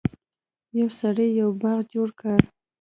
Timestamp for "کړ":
2.19-2.39